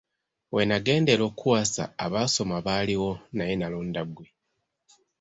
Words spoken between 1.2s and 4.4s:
okukuwasa abaasoma baaliwo, naye nalonda ggwe.